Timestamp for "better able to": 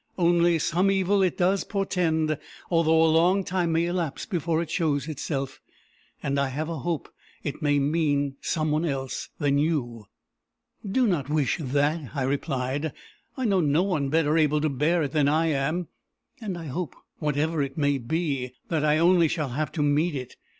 14.09-14.69